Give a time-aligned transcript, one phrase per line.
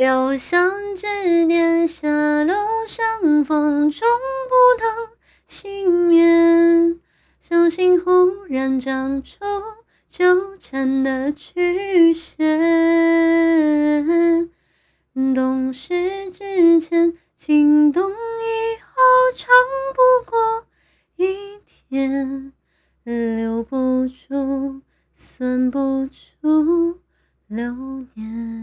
[0.00, 2.08] 又像指点下
[2.44, 2.56] 落
[2.86, 4.08] 相逢，中
[4.48, 5.10] 不能
[5.46, 6.98] 幸免。
[7.38, 9.44] 手心忽然长出
[10.08, 12.40] 纠缠的曲线。
[15.34, 18.14] 懂事之前，情动以
[18.80, 18.96] 后，
[19.36, 19.50] 长
[19.92, 20.64] 不过
[21.16, 21.36] 一
[21.66, 22.54] 天，
[23.04, 24.80] 留不住，
[25.12, 26.98] 算不出
[27.48, 27.74] 流
[28.14, 28.59] 年。